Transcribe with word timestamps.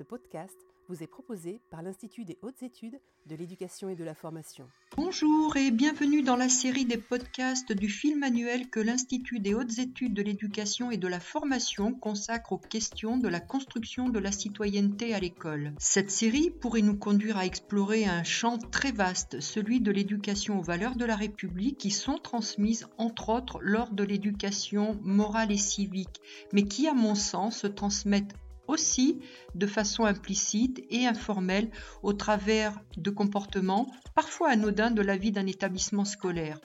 Ce 0.00 0.04
podcast 0.04 0.56
vous 0.88 1.02
est 1.02 1.06
proposé 1.06 1.60
par 1.70 1.82
l'Institut 1.82 2.24
des 2.24 2.38
hautes 2.40 2.62
études 2.62 2.98
de 3.26 3.36
l'éducation 3.36 3.90
et 3.90 3.96
de 3.96 4.02
la 4.02 4.14
formation. 4.14 4.66
Bonjour 4.96 5.54
et 5.58 5.70
bienvenue 5.70 6.22
dans 6.22 6.36
la 6.36 6.48
série 6.48 6.86
des 6.86 6.96
podcasts 6.96 7.74
du 7.74 7.90
film 7.90 8.22
annuel 8.22 8.70
que 8.70 8.80
l'Institut 8.80 9.40
des 9.40 9.52
hautes 9.52 9.78
études 9.78 10.14
de 10.14 10.22
l'éducation 10.22 10.90
et 10.90 10.96
de 10.96 11.06
la 11.06 11.20
formation 11.20 11.92
consacre 11.92 12.52
aux 12.52 12.58
questions 12.58 13.18
de 13.18 13.28
la 13.28 13.40
construction 13.40 14.08
de 14.08 14.18
la 14.18 14.32
citoyenneté 14.32 15.12
à 15.12 15.20
l'école. 15.20 15.74
Cette 15.78 16.10
série 16.10 16.48
pourrait 16.48 16.80
nous 16.80 16.96
conduire 16.96 17.36
à 17.36 17.44
explorer 17.44 18.06
un 18.06 18.22
champ 18.22 18.56
très 18.56 18.92
vaste, 18.92 19.40
celui 19.40 19.82
de 19.82 19.92
l'éducation 19.92 20.60
aux 20.60 20.64
valeurs 20.64 20.96
de 20.96 21.04
la 21.04 21.16
République 21.16 21.76
qui 21.76 21.90
sont 21.90 22.16
transmises 22.16 22.88
entre 22.96 23.28
autres 23.28 23.58
lors 23.60 23.90
de 23.90 24.04
l'éducation 24.04 24.98
morale 25.02 25.52
et 25.52 25.58
civique, 25.58 26.22
mais 26.54 26.64
qui 26.64 26.88
à 26.88 26.94
mon 26.94 27.14
sens 27.14 27.58
se 27.58 27.66
transmettent 27.66 28.34
aussi 28.70 29.20
de 29.54 29.66
façon 29.66 30.04
implicite 30.04 30.82
et 30.88 31.06
informelle 31.06 31.70
au 32.02 32.12
travers 32.12 32.80
de 32.96 33.10
comportements 33.10 33.86
parfois 34.14 34.50
anodins 34.50 34.90
de 34.90 35.02
la 35.02 35.16
vie 35.16 35.32
d'un 35.32 35.46
établissement 35.46 36.04
scolaire. 36.04 36.58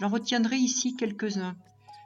J'en 0.00 0.08
retiendrai 0.08 0.56
ici 0.56 0.96
quelques-uns. 0.96 1.56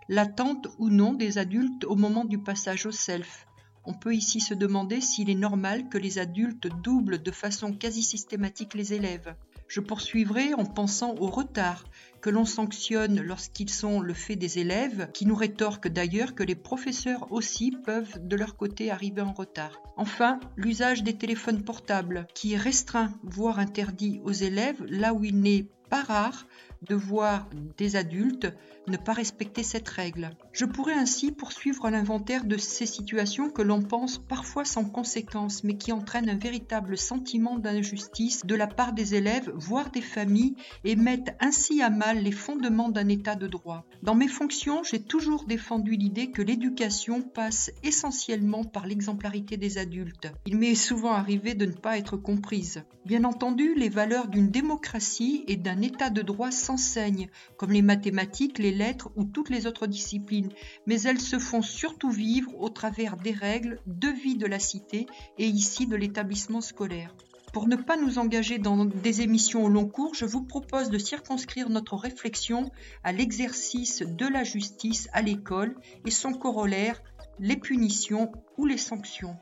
L'attente 0.08 0.68
ou 0.78 0.90
non 0.90 1.12
des 1.12 1.38
adultes 1.38 1.84
au 1.84 1.96
moment 1.96 2.24
du 2.24 2.38
passage 2.38 2.86
au 2.86 2.92
self. 2.92 3.46
On 3.84 3.94
peut 3.94 4.14
ici 4.14 4.40
se 4.40 4.54
demander 4.54 5.00
s'il 5.00 5.30
est 5.30 5.34
normal 5.34 5.88
que 5.88 5.98
les 5.98 6.18
adultes 6.18 6.66
doublent 6.82 7.22
de 7.22 7.30
façon 7.30 7.72
quasi 7.72 8.02
systématique 8.02 8.74
les 8.74 8.94
élèves. 8.94 9.34
Je 9.68 9.80
poursuivrai 9.80 10.54
en 10.54 10.64
pensant 10.64 11.14
au 11.18 11.26
retard 11.26 11.84
que 12.20 12.30
l'on 12.30 12.44
sanctionne 12.44 13.20
lorsqu'ils 13.20 13.70
sont 13.70 14.00
le 14.00 14.14
fait 14.14 14.36
des 14.36 14.58
élèves, 14.58 15.10
qui 15.12 15.26
nous 15.26 15.34
rétorquent 15.34 15.88
d'ailleurs 15.88 16.34
que 16.34 16.42
les 16.42 16.54
professeurs 16.54 17.30
aussi 17.32 17.70
peuvent 17.84 18.26
de 18.26 18.36
leur 18.36 18.56
côté 18.56 18.90
arriver 18.90 19.22
en 19.22 19.32
retard. 19.32 19.80
Enfin, 19.96 20.40
l'usage 20.56 21.02
des 21.02 21.16
téléphones 21.16 21.62
portables, 21.62 22.26
qui 22.34 22.54
est 22.54 22.58
restreint, 22.58 23.12
voire 23.22 23.58
interdit 23.58 24.20
aux 24.24 24.32
élèves, 24.32 24.84
là 24.88 25.14
où 25.14 25.24
il 25.24 25.40
n'est 25.40 25.66
pas 25.88 26.02
rare 26.02 26.46
de 26.82 26.94
voir 26.94 27.48
des 27.76 27.96
adultes 27.96 28.52
ne 28.88 28.96
pas 28.96 29.12
respecter 29.12 29.62
cette 29.62 29.88
règle. 29.88 30.30
Je 30.52 30.64
pourrais 30.64 30.94
ainsi 30.94 31.32
poursuivre 31.32 31.90
l'inventaire 31.90 32.44
de 32.44 32.56
ces 32.56 32.86
situations 32.86 33.50
que 33.50 33.62
l'on 33.62 33.82
pense 33.82 34.18
parfois 34.18 34.64
sans 34.64 34.84
conséquence, 34.84 35.64
mais 35.64 35.76
qui 35.76 35.92
entraînent 35.92 36.28
un 36.28 36.38
véritable 36.38 36.96
sentiment 36.96 37.58
d'injustice 37.58 38.46
de 38.46 38.54
la 38.54 38.66
part 38.66 38.92
des 38.92 39.14
élèves, 39.14 39.50
voire 39.54 39.90
des 39.90 40.00
familles, 40.00 40.54
et 40.84 40.96
mettent 40.96 41.36
ainsi 41.40 41.82
à 41.82 41.90
mal 41.90 42.22
les 42.22 42.32
fondements 42.32 42.88
d'un 42.88 43.08
état 43.08 43.34
de 43.34 43.46
droit. 43.46 43.84
Dans 44.02 44.14
mes 44.14 44.28
fonctions, 44.28 44.82
j'ai 44.82 45.02
toujours 45.02 45.44
défendu 45.44 45.96
l'idée 45.96 46.30
que 46.30 46.42
l'éducation 46.42 47.22
passe 47.22 47.70
essentiellement 47.82 48.64
par 48.64 48.86
l'exemplarité 48.86 49.56
des 49.56 49.78
adultes. 49.78 50.32
Il 50.46 50.58
m'est 50.58 50.74
souvent 50.74 51.12
arrivé 51.12 51.54
de 51.54 51.66
ne 51.66 51.72
pas 51.72 51.98
être 51.98 52.16
comprise. 52.16 52.82
Bien 53.04 53.24
entendu, 53.24 53.74
les 53.74 53.88
valeurs 53.88 54.28
d'une 54.28 54.50
démocratie 54.50 55.44
et 55.46 55.56
d'un 55.56 55.80
état 55.80 56.10
de 56.10 56.22
droit 56.22 56.50
s'enseignent, 56.50 57.28
comme 57.56 57.72
les 57.72 57.82
mathématiques, 57.82 58.58
les 58.58 58.72
lettres 58.76 59.10
ou 59.16 59.24
toutes 59.24 59.50
les 59.50 59.66
autres 59.66 59.86
disciplines, 59.86 60.50
mais 60.86 61.02
elles 61.02 61.20
se 61.20 61.38
font 61.38 61.62
surtout 61.62 62.10
vivre 62.10 62.52
au 62.60 62.68
travers 62.68 63.16
des 63.16 63.32
règles 63.32 63.80
de 63.86 64.08
vie 64.08 64.36
de 64.36 64.46
la 64.46 64.58
cité 64.58 65.06
et 65.38 65.46
ici 65.46 65.86
de 65.86 65.96
l'établissement 65.96 66.60
scolaire. 66.60 67.14
Pour 67.52 67.68
ne 67.68 67.76
pas 67.76 67.96
nous 67.96 68.18
engager 68.18 68.58
dans 68.58 68.84
des 68.84 69.22
émissions 69.22 69.64
au 69.64 69.68
long 69.68 69.86
cours, 69.86 70.14
je 70.14 70.26
vous 70.26 70.42
propose 70.42 70.90
de 70.90 70.98
circonscrire 70.98 71.70
notre 71.70 71.96
réflexion 71.96 72.70
à 73.02 73.12
l'exercice 73.12 74.02
de 74.02 74.26
la 74.26 74.44
justice 74.44 75.08
à 75.14 75.22
l'école 75.22 75.74
et 76.04 76.10
son 76.10 76.34
corollaire, 76.34 77.02
les 77.38 77.56
punitions 77.56 78.30
ou 78.58 78.66
les 78.66 78.76
sanctions. 78.76 79.36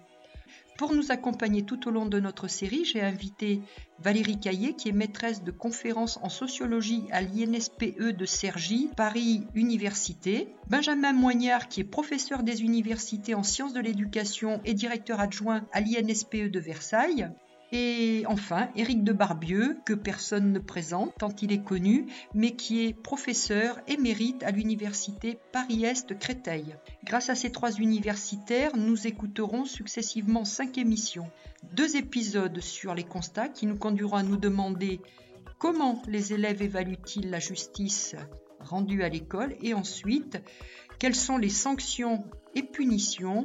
Pour 0.77 0.93
nous 0.93 1.13
accompagner 1.13 1.63
tout 1.63 1.87
au 1.87 1.93
long 1.93 2.07
de 2.07 2.19
notre 2.19 2.49
série, 2.49 2.85
j'ai 2.85 3.01
invité 3.01 3.61
Valérie 4.01 4.41
Caillé, 4.41 4.75
qui 4.75 4.89
est 4.89 4.93
maîtresse 4.93 5.45
de 5.45 5.53
conférences 5.53 6.19
en 6.23 6.29
sociologie 6.29 7.05
à 7.13 7.23
l'INSPE 7.23 8.01
de 8.01 8.25
Cergy, 8.25 8.91
Paris 8.97 9.47
Université, 9.55 10.49
Benjamin 10.69 11.13
Moignard, 11.13 11.69
qui 11.69 11.81
est 11.81 11.85
professeur 11.85 12.43
des 12.43 12.63
universités 12.63 13.35
en 13.35 13.45
sciences 13.45 13.73
de 13.73 13.81
l'éducation 13.81 14.61
et 14.65 14.75
directeur 14.75 15.21
adjoint 15.21 15.65
à 15.73 15.81
l'INSPE 15.81 16.51
de 16.51 16.59
Versailles, 16.59 17.29
et 17.77 18.25
enfin, 18.29 18.69
Éric 18.77 19.03
de 19.03 19.13
Barbieux, 19.13 19.77
que 19.85 19.95
personne 19.95 20.53
ne 20.53 20.61
présente 20.61 21.13
tant 21.19 21.35
il 21.43 21.51
est 21.51 21.65
connu, 21.65 22.07
mais 22.33 22.55
qui 22.55 22.87
est 22.87 22.93
professeur 22.93 23.81
émérite 23.89 24.45
à 24.45 24.53
l'université 24.53 25.41
Paris-Est 25.51 26.17
Créteil. 26.17 26.77
Grâce 27.03 27.31
à 27.31 27.35
ces 27.35 27.51
trois 27.51 27.73
universitaires, 27.73 28.77
nous 28.77 29.09
écouterons 29.09 29.65
successivement 29.65 30.45
cinq 30.45 30.79
émissions. 30.79 31.29
Deux 31.73 31.97
épisodes 31.97 32.61
sur 32.61 32.95
les 32.95 33.03
constats 33.03 33.49
qui 33.49 33.67
nous 33.67 33.77
conduiront 33.77 34.19
à 34.19 34.23
nous 34.23 34.37
demander 34.37 35.01
comment 35.59 36.01
les 36.07 36.33
élèves 36.33 36.63
évaluent-ils 36.63 37.29
la 37.29 37.41
justice 37.41 38.15
rendue 38.61 39.03
à 39.03 39.09
l'école 39.09 39.57
et 39.63 39.75
ensuite 39.75 40.41
quelles 41.01 41.17
sont 41.17 41.39
les 41.39 41.49
sanctions 41.49 42.25
et 42.55 42.63
punitions 42.63 43.45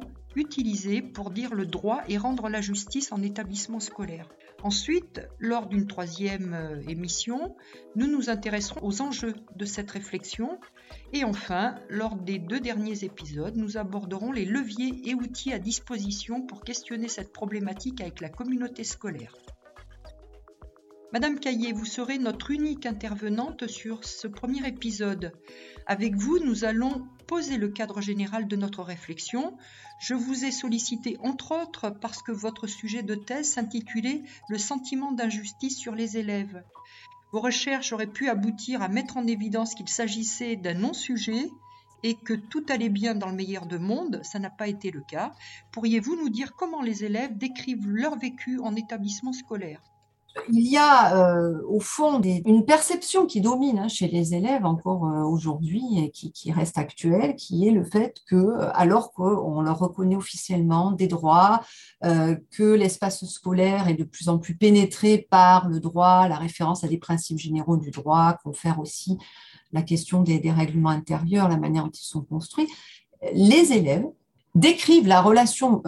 pour 1.13 1.31
dire 1.31 1.53
le 1.53 1.65
droit 1.65 2.01
et 2.07 2.17
rendre 2.17 2.49
la 2.49 2.61
justice 2.61 3.11
en 3.11 3.21
établissement 3.21 3.79
scolaire. 3.79 4.29
Ensuite, 4.61 5.21
lors 5.39 5.67
d'une 5.67 5.87
troisième 5.87 6.53
euh, 6.53 6.81
émission, 6.87 7.55
nous 7.95 8.07
nous 8.07 8.29
intéresserons 8.29 8.85
aux 8.85 9.01
enjeux 9.01 9.35
de 9.55 9.65
cette 9.65 9.91
réflexion. 9.91 10.59
Et 11.13 11.23
enfin, 11.23 11.75
lors 11.89 12.15
des 12.15 12.39
deux 12.39 12.59
derniers 12.59 13.03
épisodes, 13.03 13.55
nous 13.55 13.77
aborderons 13.77 14.31
les 14.31 14.45
leviers 14.45 15.09
et 15.09 15.15
outils 15.15 15.53
à 15.53 15.59
disposition 15.59 16.41
pour 16.41 16.63
questionner 16.63 17.07
cette 17.07 17.31
problématique 17.31 18.01
avec 18.01 18.19
la 18.19 18.29
communauté 18.29 18.83
scolaire. 18.83 19.33
Madame 21.13 21.39
Caillé, 21.39 21.71
vous 21.71 21.85
serez 21.85 22.19
notre 22.19 22.51
unique 22.51 22.85
intervenante 22.85 23.67
sur 23.67 24.03
ce 24.03 24.27
premier 24.27 24.67
épisode. 24.67 25.31
Avec 25.87 26.15
vous, 26.15 26.37
nous 26.39 26.65
allons 26.65 27.07
poser 27.29 27.57
le 27.57 27.69
cadre 27.69 28.01
général 28.01 28.47
de 28.47 28.55
notre 28.55 28.81
réflexion. 28.81 29.55
Je 29.99 30.15
vous 30.15 30.45
ai 30.45 30.51
sollicité 30.51 31.19
entre 31.21 31.51
autres 31.51 31.91
parce 31.91 32.23
que 32.23 32.31
votre 32.31 32.65
sujet 32.65 33.03
de 33.03 33.13
thèse 33.13 33.51
s'intitulait 33.51 34.23
Le 34.47 34.57
sentiment 34.57 35.11
d'injustice 35.11 35.77
sur 35.77 35.93
les 35.93 36.17
élèves. 36.17 36.63
Vos 37.31 37.41
recherches 37.41 37.93
auraient 37.93 38.07
pu 38.07 38.29
aboutir 38.29 38.81
à 38.81 38.87
mettre 38.87 39.15
en 39.17 39.27
évidence 39.27 39.75
qu'il 39.75 39.87
s'agissait 39.87 40.55
d'un 40.55 40.73
non-sujet 40.73 41.51
et 42.01 42.15
que 42.15 42.33
tout 42.33 42.65
allait 42.67 42.89
bien 42.89 43.13
dans 43.13 43.29
le 43.29 43.35
meilleur 43.35 43.67
de 43.67 43.77
monde, 43.77 44.21
ça 44.23 44.39
n'a 44.39 44.49
pas 44.49 44.67
été 44.67 44.89
le 44.89 45.01
cas. 45.01 45.31
Pourriez-vous 45.71 46.15
nous 46.15 46.29
dire 46.29 46.55
comment 46.55 46.81
les 46.81 47.03
élèves 47.03 47.37
décrivent 47.37 47.87
leur 47.87 48.17
vécu 48.17 48.59
en 48.59 48.75
établissement 48.75 49.33
scolaire? 49.33 49.83
Il 50.51 50.67
y 50.67 50.77
a 50.77 51.15
euh, 51.15 51.61
au 51.67 51.79
fond 51.79 52.21
une 52.21 52.65
perception 52.65 53.25
qui 53.25 53.41
domine 53.41 53.79
hein, 53.79 53.87
chez 53.87 54.07
les 54.07 54.33
élèves 54.33 54.65
encore 54.65 55.05
euh, 55.05 55.23
aujourd'hui 55.23 55.83
et 55.97 56.11
qui, 56.11 56.51
reste 56.51 56.77
actuelle, 56.77 57.35
qui 57.35 57.67
est 57.67 57.71
le 57.71 57.83
fait 57.83 58.17
que, 58.27 58.35
euh, 58.35 58.71
alors 58.73 59.11
qu'on 59.11 59.61
leur 59.61 59.79
reconnaît 59.79 60.15
officiellement 60.15 60.91
des 60.91 61.07
droits, 61.07 61.61
que 62.01 62.73
l'espace 62.73 63.25
scolaire 63.25 63.87
est 63.87 63.93
de 63.93 64.03
plus 64.03 64.29
en 64.29 64.37
plus 64.37 64.55
pénétré 64.55 65.27
par 65.29 65.67
le 65.67 65.79
droit, 65.79 66.27
la 66.27 66.37
référence 66.37 66.83
à 66.83 66.87
des 66.87 66.97
principes 66.97 67.37
généraux 67.37 67.77
du 67.77 67.91
droit, 67.91 68.37
confère 68.43 68.79
aussi 68.79 69.17
la 69.71 69.81
question 69.81 70.21
des, 70.23 70.39
des 70.39 70.51
règlements 70.51 70.89
intérieurs, 70.89 71.49
la 71.49 71.57
manière 71.57 71.83
dont 71.83 71.91
ils 71.91 72.05
sont 72.05 72.21
construits, 72.21 72.67
les 73.33 73.73
élèves 73.73 74.05
décrivent 74.55 75.07
la 75.07 75.21
relation 75.21 75.83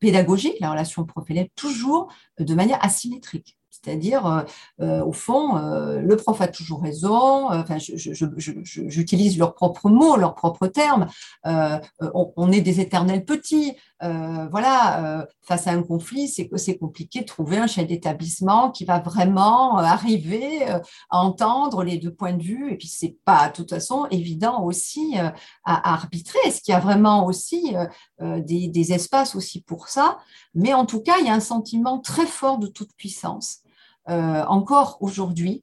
pédagogique, 0.00 0.58
la 0.60 0.70
relation 0.70 1.04
prof-élève, 1.04 1.48
toujours 1.54 2.08
de 2.38 2.54
manière 2.54 2.84
asymétrique. 2.84 3.56
C'est-à-dire, 3.84 4.26
euh, 4.26 4.42
euh, 4.80 5.04
au 5.04 5.12
fond, 5.12 5.56
euh, 5.56 6.00
le 6.00 6.16
prof 6.16 6.40
a 6.40 6.46
toujours 6.46 6.82
raison, 6.82 7.48
enfin, 7.50 7.78
j'utilise 7.78 9.38
leurs 9.38 9.54
propres 9.54 9.90
mots, 9.90 10.16
leurs 10.16 10.34
propres 10.34 10.68
termes, 10.68 11.06
on, 11.44 12.52
est 12.52 12.60
des 12.60 12.80
éternels 12.80 13.24
petits. 13.24 13.74
voilà, 14.00 15.26
face 15.42 15.66
à 15.66 15.72
un 15.72 15.82
conflit, 15.82 16.28
c'est 16.28 16.48
que 16.48 16.56
c'est 16.56 16.76
compliqué 16.76 17.20
de 17.20 17.26
trouver 17.26 17.58
un 17.58 17.66
chef 17.66 17.86
d'établissement 17.86 18.70
qui 18.70 18.84
va 18.84 19.00
vraiment 19.00 19.78
arriver 19.78 20.64
à 21.10 21.18
entendre 21.18 21.82
les 21.82 21.98
deux 21.98 22.12
points 22.12 22.34
de 22.34 22.42
vue. 22.42 22.72
Et 22.72 22.76
puis, 22.76 22.88
c'est 22.88 23.16
pas, 23.24 23.48
de 23.48 23.54
toute 23.54 23.70
façon, 23.70 24.06
évident 24.10 24.64
aussi 24.64 25.16
à, 25.64 25.94
arbitrer. 25.94 26.38
Est-ce 26.46 26.60
qu'il 26.62 26.72
y 26.72 26.76
a 26.76 26.80
vraiment 26.80 27.26
aussi 27.26 27.74
des, 28.20 28.68
des 28.68 28.92
espaces 28.92 29.34
aussi 29.34 29.60
pour 29.62 29.88
ça? 29.88 30.18
Mais 30.54 30.74
en 30.74 30.86
tout 30.86 31.00
cas, 31.00 31.18
il 31.20 31.26
y 31.26 31.30
a 31.30 31.34
un 31.34 31.40
sentiment 31.40 31.98
très 31.98 32.26
fort 32.26 32.58
de 32.58 32.66
toute 32.66 32.94
puissance. 32.96 33.62
Euh, 34.08 34.44
encore 34.46 34.98
aujourd'hui, 35.00 35.62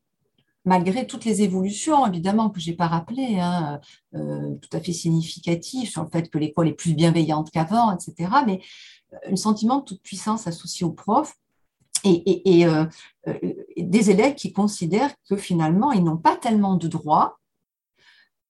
malgré 0.66 1.08
toutes 1.08 1.26
les 1.26 1.42
évolutions, 1.42 2.06
évidemment, 2.08 2.50
que 2.50 2.60
je 2.60 2.70
n'ai 2.70 2.76
pas 2.76 2.88
rappelées, 2.88 3.40
hein, 3.40 3.80
euh, 4.16 4.56
tout 4.56 4.78
à 4.78 4.80
fait 4.80 4.94
significatives 4.94 5.90
sur 5.90 6.04
le 6.04 6.10
fait 6.10 6.30
que 6.30 6.38
l'école 6.38 6.68
est 6.68 6.74
plus 6.74 6.94
bienveillante 6.94 7.50
qu'avant, 7.52 7.96
etc., 7.96 8.32
mais 8.46 8.62
un 9.26 9.36
sentiment 9.36 9.80
de 9.80 9.86
toute 9.86 10.02
puissance 10.02 10.48
associé 10.48 10.86
aux 10.86 10.92
profs 10.92 11.34
et, 12.04 12.66
euh, 12.66 12.86
des 13.78 14.12
élèves 14.12 14.36
qui 14.36 14.54
considèrent 14.54 15.14
que 15.30 15.36
finalement, 15.36 15.92
ils 15.92 16.04
n'ont 16.04 16.18
pas 16.18 16.38
tellement 16.38 16.76
de 16.76 16.88
droits 16.88 17.39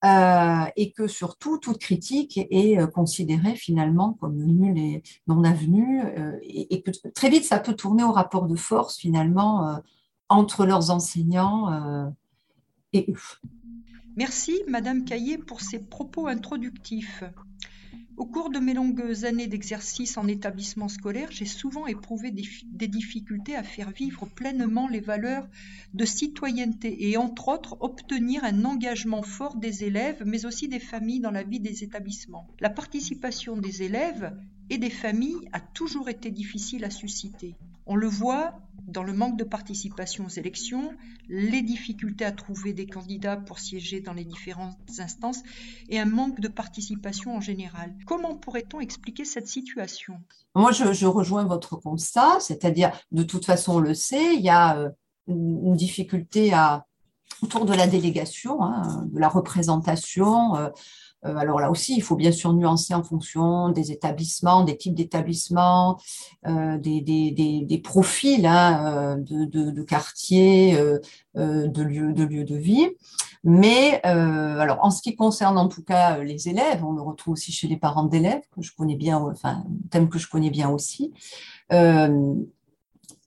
et 0.04 0.92
que 0.92 1.08
surtout 1.08 1.58
toute 1.58 1.78
critique 1.78 2.38
est 2.38 2.92
considérée 2.92 3.56
finalement 3.56 4.14
comme 4.14 4.38
nulle 4.38 4.78
et 4.78 5.04
non 5.28 5.44
avenue, 5.44 6.02
et, 6.44 6.82
que 6.82 6.92
très 7.14 7.30
vite 7.30 7.44
ça 7.44 7.60
peut 7.60 7.76
tourner 7.76 8.04
au 8.04 8.12
rapport 8.12 8.48
de 8.48 8.56
force 8.56 8.98
finalement 8.98 9.82
entre 10.30 10.66
leurs 10.66 10.90
enseignants 10.92 12.12
et 12.94 13.06
eux. 13.10 13.50
Merci, 14.16 14.62
Madame 14.68 15.06
Caillé, 15.06 15.38
pour 15.38 15.62
ces 15.62 15.80
propos 15.80 16.28
introductifs. 16.28 17.24
Au 18.20 18.26
cours 18.26 18.50
de 18.50 18.60
mes 18.60 18.74
longues 18.74 19.24
années 19.24 19.48
d'exercice 19.48 20.18
en 20.18 20.28
établissement 20.28 20.90
scolaire, 20.90 21.32
j'ai 21.32 21.46
souvent 21.46 21.88
éprouvé 21.88 22.32
des, 22.32 22.88
difficultés 22.90 23.56
à 23.56 23.64
faire 23.64 23.92
vivre 23.92 24.26
pleinement 24.26 24.90
les 24.90 25.00
valeurs 25.00 25.48
de 25.94 26.04
citoyenneté 26.04 27.10
et 27.10 27.16
entre 27.16 27.48
autres 27.48 27.78
obtenir 27.80 28.44
un 28.44 28.66
engagement 28.66 29.22
fort 29.22 29.56
des 29.56 29.86
élèves 29.86 30.22
mais 30.26 30.46
aussi 30.46 30.68
des 30.68 30.82
familles 30.82 31.22
dans 31.22 31.32
la 31.32 31.44
vie 31.44 31.62
des 31.62 31.86
établissements. 31.86 32.46
La 32.60 32.70
participation 32.70 33.56
des 33.56 33.84
élèves 33.84 34.36
et 34.70 34.78
des 34.78 34.90
familles 34.90 35.48
a 35.54 35.62
toujours 35.62 36.10
été 36.10 36.30
difficile 36.30 36.84
à 36.84 36.90
susciter. 36.90 37.56
On 37.92 37.96
le 37.96 38.08
voit 38.08 38.54
dans 38.88 39.02
le 39.02 39.14
manque 39.14 39.36
de 39.36 39.44
participation 39.44 40.26
aux 40.26 40.30
élections, 40.30 40.92
les 41.28 41.64
difficultés 41.64 42.24
à 42.24 42.32
trouver 42.32 42.72
des 42.72 42.86
candidats 42.86 43.36
pour 43.36 43.58
siéger 43.58 44.00
dans 44.00 44.14
les 44.14 44.26
différentes 44.26 44.78
instances 45.00 45.42
et 45.90 46.00
un 46.00 46.06
manque 46.06 46.40
de 46.40 46.48
participation 46.48 47.36
en 47.36 47.42
général. 47.42 47.96
Comment 48.06 48.36
pourrait-on 48.36 48.80
expliquer 48.80 49.26
cette 49.26 49.48
situation? 49.48 50.22
Moi, 50.54 50.72
je, 50.72 51.06
rejoins 51.08 51.46
votre 51.46 51.78
constat, 51.78 52.40
c'est-à-dire, 52.40 52.92
de 53.12 53.24
toute 53.24 53.46
façon, 53.46 53.78
on 53.78 53.80
le 53.80 53.96
sait, 53.96 54.36
il 54.36 54.42
y 54.42 54.50
a 54.50 54.78
euh, 54.78 54.90
une 55.28 55.76
difficulté 55.76 56.52
autour 57.42 57.66
de 57.66 57.74
la 57.74 57.88
délégation, 57.88 58.64
hein, 58.64 59.08
de 59.12 59.20
la 59.20 59.30
représentation. 59.30 60.56
Euh, 60.56 60.70
alors 61.24 61.60
là 61.60 61.70
aussi, 61.70 61.96
il 61.96 62.02
faut 62.02 62.16
bien 62.16 62.32
sûr 62.32 62.54
nuancer 62.54 62.94
en 62.94 63.04
fonction 63.04 63.70
des 63.70 63.92
établissements, 63.92 64.64
des 64.64 64.78
types 64.78 64.96
d'établissements, 64.96 66.00
euh, 66.48 66.78
des, 66.78 67.82
profils 67.84 68.46
hein, 68.46 69.18
euh, 69.18 69.18
de, 69.18 69.82
quartiers, 69.84 70.78
de, 71.36 71.82
lieux, 71.82 72.14
de 72.14 72.24
lieux 72.24 72.46
de 72.46 72.56
vie. 72.56 72.88
Mais 73.44 74.02
alors, 74.04 74.80
en 74.82 74.92
ce 74.92 75.02
qui 75.02 75.16
concerne 75.16 75.58
en 75.58 75.68
tout 75.68 75.84
cas 75.84 76.20
les 76.20 76.50
élèves, 76.50 76.84
on 76.84 76.94
le 76.94 77.02
retrouve 77.02 77.34
aussi 77.34 77.52
chez 77.52 77.68
les 77.68 77.78
parents 77.78 78.06
d'élèves, 78.06 78.44
que 78.56 78.62
je 78.62 78.74
connais 78.76 78.96
bien, 78.96 79.34
thème 79.92 80.10
que 80.10 80.20
je 80.20 80.30
connais 80.30 80.50
bien 80.50 80.70
aussi. 80.70 81.14
il 81.72 82.46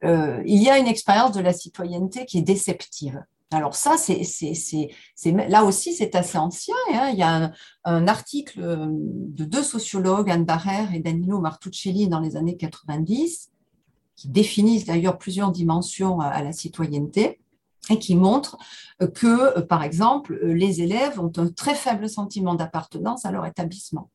y 0.03 0.71
a 0.71 0.79
une 0.79 0.87
expérience 0.87 1.33
de 1.33 1.41
la 1.41 1.53
citoyenneté 1.53 2.25
qui 2.25 2.39
est 2.39 2.43
déceptive. 2.43 3.23
Alors 3.53 3.75
ça, 3.75 3.97
là 5.25 5.65
aussi, 5.65 5.95
c'est 5.95 6.15
assez 6.15 6.39
ancien. 6.39 6.75
Hein. 6.93 7.11
Il 7.13 7.19
y 7.19 7.23
a 7.23 7.53
un, 7.85 8.07
article 8.09 8.61
euh, 8.61 8.87
de 8.89 9.45
deux 9.45 9.63
sociologues, 9.63 10.31
Anne 10.31 10.45
Barrère 10.45 10.95
et 10.95 11.01
Danilo 11.01 11.41
Martuccelli, 11.41 12.09
dans 12.09 12.21
les 12.21 12.37
années 12.37 12.57
90, 12.57 13.51
qui 14.17 14.29
définissent 14.29 14.87
d'ailleurs 14.87 15.19
plusieurs 15.19 15.53
dimensions 15.53 16.21
à 16.21 16.43
la 16.43 16.53
citoyenneté 16.53 17.41
et 17.91 17.99
qui 17.99 18.15
montrent 18.15 18.57
que, 19.15 19.59
euh, 19.59 19.63
par 19.63 19.83
exemple, 19.83 20.39
les 20.45 20.83
élèves 20.83 21.21
ont 21.21 21.33
un 21.37 21.49
très 21.49 21.75
faible 21.75 22.09
sentiment 22.09 22.55
d'appartenance 22.55 23.25
à 23.25 23.33
leur 23.33 23.47
établissement. 23.47 24.11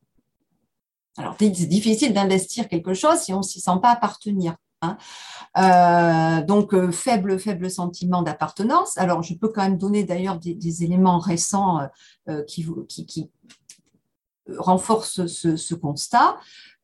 Alors, 1.17 1.35
c'est 1.39 1.49
difficile 1.49 2.13
d'investir 2.13 2.67
quelque 2.67 2.93
chose 2.93 3.19
si 3.19 3.33
on 3.33 3.39
ne 3.39 3.43
s'y 3.43 3.59
sent 3.59 3.79
pas 3.81 3.89
appartenir. 3.89 4.55
Hein. 4.81 4.97
Euh, 5.57 6.45
donc, 6.45 6.73
euh, 6.73 6.91
faible, 6.91 7.39
faible 7.39 7.69
sentiment 7.69 8.21
d'appartenance. 8.21 8.97
Alors, 8.97 9.23
je 9.23 9.33
peux 9.33 9.49
quand 9.49 9.63
même 9.63 9.77
donner 9.77 10.03
d'ailleurs 10.03 10.39
des, 10.39 10.83
éléments 10.83 11.19
récents 11.19 11.79
euh, 12.29 12.43
qui, 12.43 12.65
renforcent 14.57 15.25
ce, 15.25 15.75
constat. 15.75 16.37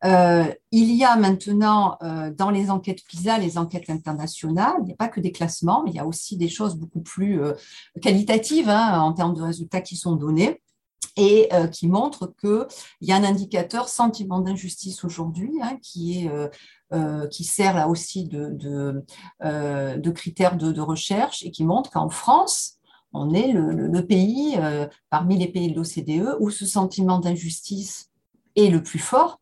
il 0.04 0.95
y 0.95 1.06
a 1.06 1.16
maintenant 1.16 1.98
dans 2.36 2.50
les 2.50 2.69
enquêtes 2.69 3.06
PISA, 3.07 3.38
les 3.38 3.57
enquêtes 3.57 3.90
internationales, 3.90 4.75
il 4.80 4.86
n'y 4.86 4.92
a 4.92 4.98
pas 4.98 5.07
que 5.07 5.22
des 5.22 5.31
classements, 5.31 5.81
mais 5.84 5.92
il 5.92 5.95
y 5.95 6.00
a 6.00 6.06
aussi 6.06 6.36
des 6.36 6.50
choses 6.50 6.75
beaucoup 6.75 7.00
plus 7.00 7.40
qualitatives 8.01 8.68
hein, 8.68 9.00
en 9.00 9.13
termes 9.13 9.34
de 9.34 9.42
résultats 9.42 9.80
qui 9.80 9.95
sont 9.95 10.18
donnés 10.18 10.62
et 11.15 11.50
qui 11.71 11.88
montrent 11.88 12.33
qu'il 12.42 12.68
y 13.01 13.12
a 13.12 13.15
un 13.15 13.24
indicateur 13.24 13.88
sentiment 13.88 14.39
d'injustice 14.39 15.04
aujourd'hui 15.04 15.51
hein, 15.62 15.77
qui 15.81 16.25
est 16.25 16.31
euh, 16.94 17.27
qui 17.27 17.44
sert 17.44 17.74
là 17.75 17.88
aussi 17.88 18.25
de, 18.25 18.50
de, 18.51 19.04
euh, 19.44 20.12
critères 20.12 20.57
de, 20.57 20.80
recherche 20.80 21.42
et 21.42 21.50
qui 21.50 21.65
montre 21.65 21.89
qu'en 21.89 22.10
France, 22.10 22.75
on 23.13 23.33
est 23.33 23.51
le, 23.51 24.06
pays 24.06 24.56
euh, 24.60 24.86
parmi 25.10 25.39
les 25.39 25.48
pays 25.48 25.71
de 25.71 25.75
l'OCDE 25.75 26.38
où 26.39 26.51
ce 26.51 26.68
sentiment 26.68 27.18
d'injustice 27.18 28.12
est 28.56 28.69
le 28.69 28.83
plus 28.83 29.00
fort. 29.00 29.39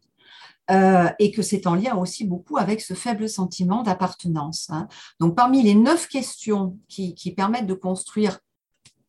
et 1.20 1.32
que 1.32 1.42
c'est 1.42 1.68
en 1.68 1.76
lien 1.76 1.98
aussi 1.98 2.24
beaucoup 2.24 2.56
avec 2.56 2.80
ce 2.80 2.94
faible 2.94 3.28
sentiment 3.28 3.84
d'appartenance. 3.84 4.70
Hein. 4.70 4.88
Donc, 5.20 5.36
parmi 5.36 5.62
les 5.62 5.76
neuf 5.76 6.08
questions 6.08 6.78
qui, 6.88 7.14
qui 7.16 7.34
permettent 7.34 7.68
de 7.68 7.74
construire 7.74 8.40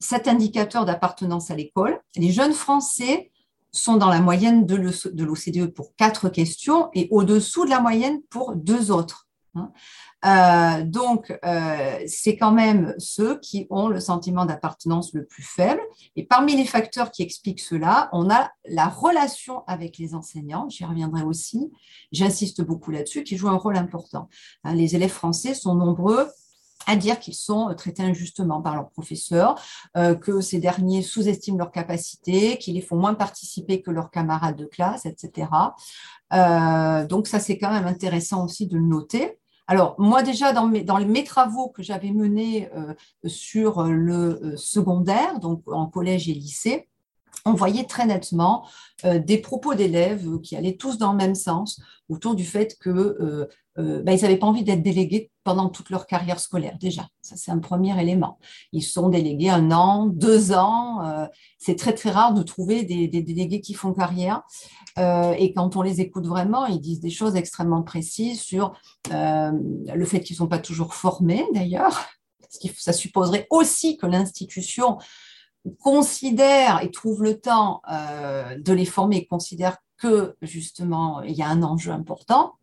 cet 0.02 0.28
indicateur 0.28 0.84
d'appartenance 0.84 1.50
à 1.50 1.54
l'école, 1.54 2.00
les 2.16 2.32
jeunes 2.32 2.52
Français 2.52 3.30
sont 3.70 3.96
dans 3.96 4.10
la 4.10 4.20
moyenne 4.20 4.66
de 4.66 4.74
l'OCDE 4.74 5.72
pour 5.72 5.94
quatre 5.96 6.28
questions 6.28 6.90
et 6.92 7.08
au-dessous 7.10 7.64
de 7.64 7.70
la 7.70 7.80
moyenne 7.80 8.20
pour 8.28 8.54
deux 8.54 8.90
autres. 8.90 9.28
Hein. 9.54 9.70
Euh, 10.24 10.84
donc, 10.84 11.36
euh, 11.44 11.98
c'est 12.06 12.36
quand 12.36 12.52
même 12.52 12.94
ceux 12.98 13.38
qui 13.40 13.66
ont 13.70 13.88
le 13.88 14.00
sentiment 14.00 14.44
d'appartenance 14.44 15.12
le 15.14 15.24
plus 15.24 15.42
faible. 15.42 15.80
Et 16.16 16.24
parmi 16.24 16.56
les 16.56 16.64
facteurs 16.64 17.10
qui 17.10 17.22
expliquent 17.22 17.60
cela, 17.60 18.08
on 18.12 18.30
a 18.30 18.50
la 18.66 18.88
relation 18.88 19.62
avec 19.66 19.98
les 19.98 20.14
enseignants, 20.14 20.68
j'y 20.68 20.84
reviendrai 20.84 21.22
aussi, 21.22 21.70
j'insiste 22.12 22.62
beaucoup 22.62 22.90
là-dessus, 22.90 23.24
qui 23.24 23.36
joue 23.36 23.48
un 23.48 23.56
rôle 23.56 23.76
important. 23.76 24.28
Hein, 24.64 24.74
les 24.74 24.94
élèves 24.96 25.10
français 25.10 25.54
sont 25.54 25.74
nombreux 25.74 26.28
à 26.86 26.96
dire 26.96 27.18
qu'ils 27.18 27.34
sont 27.34 27.74
traités 27.76 28.02
injustement 28.02 28.60
par 28.60 28.74
leurs 28.74 28.90
professeurs, 28.90 29.60
euh, 29.96 30.14
que 30.14 30.40
ces 30.40 30.58
derniers 30.58 31.02
sous-estiment 31.02 31.58
leurs 31.58 31.72
capacités, 31.72 32.58
qu'ils 32.58 32.74
les 32.74 32.80
font 32.80 32.96
moins 32.96 33.14
participer 33.14 33.82
que 33.82 33.90
leurs 33.90 34.10
camarades 34.10 34.56
de 34.56 34.66
classe, 34.66 35.06
etc. 35.06 35.48
Euh, 36.32 37.06
donc 37.06 37.26
ça, 37.26 37.40
c'est 37.40 37.58
quand 37.58 37.70
même 37.70 37.86
intéressant 37.86 38.44
aussi 38.44 38.66
de 38.66 38.76
le 38.76 38.84
noter. 38.84 39.38
Alors, 39.68 39.94
moi 39.98 40.22
déjà, 40.22 40.52
dans 40.52 40.66
mes, 40.66 41.24
travaux 41.24 41.68
que 41.68 41.82
j'avais 41.82 42.10
menés 42.10 42.68
euh, 42.74 42.94
sur 43.26 43.84
le 43.84 44.56
secondaire, 44.56 45.38
donc 45.38 45.62
en 45.66 45.86
collège 45.86 46.28
et 46.28 46.34
lycée, 46.34 46.88
on 47.44 47.54
voyait 47.54 47.84
très 47.84 48.06
nettement 48.06 48.66
des 49.04 49.38
propos 49.38 49.74
d'élèves 49.74 50.40
qui 50.40 50.56
allaient 50.56 50.76
tous 50.76 50.96
dans 50.98 51.12
le 51.12 51.18
même 51.18 51.34
sens 51.34 51.80
autour 52.08 52.34
du 52.34 52.44
fait 52.44 52.76
que 52.78 53.48
euh, 53.78 54.02
ben, 54.02 54.12
ils 54.12 54.22
n'avaient 54.22 54.36
pas 54.36 54.46
envie 54.46 54.64
d'être 54.64 54.82
délégués 54.82 55.30
pendant 55.44 55.70
toute 55.70 55.88
leur 55.88 56.06
carrière 56.06 56.38
scolaire 56.38 56.76
déjà. 56.78 57.08
Ça, 57.22 57.36
c'est 57.36 57.50
un 57.50 57.58
premier 57.58 57.98
élément. 58.00 58.38
Ils 58.72 58.82
sont 58.82 59.08
délégués 59.08 59.48
un 59.48 59.70
an, 59.70 60.06
deux 60.06 60.52
ans. 60.52 61.02
Euh, 61.04 61.26
c'est 61.58 61.76
très, 61.76 61.94
très 61.94 62.10
rare 62.10 62.34
de 62.34 62.42
trouver 62.42 62.84
des, 62.84 63.08
délégués 63.08 63.60
qui 63.60 63.72
font 63.72 63.94
carrière. 63.94 64.42
Euh, 64.98 65.32
et 65.38 65.54
quand 65.54 65.76
on 65.76 65.82
les 65.82 66.00
écoute 66.00 66.26
vraiment, 66.26 66.66
ils 66.66 66.80
disent 66.80 67.00
des 67.00 67.10
choses 67.10 67.34
extrêmement 67.34 67.82
précises 67.82 68.40
sur 68.40 68.74
le 69.10 70.04
fait 70.04 70.20
qu'ils 70.20 70.34
ne 70.34 70.38
sont 70.38 70.48
pas 70.48 70.58
toujours 70.58 70.94
formés 70.94 71.44
d'ailleurs. 71.54 72.04
Ça 72.76 72.92
supposerait 72.92 73.46
aussi 73.48 73.96
que 73.96 74.06
l'institution 74.06 74.98
considère 75.80 76.82
et 76.82 76.90
trouve 76.90 77.22
le 77.22 77.40
temps 77.40 77.82
de 77.88 78.72
les 78.72 78.84
former, 78.84 79.26
considère 79.26 79.78
que 79.98 80.36
justement 80.42 81.22
il 81.22 81.34
y 81.34 81.42
a 81.42 81.48
un 81.48 81.62
enjeu 81.62 81.92
important. 81.92 82.54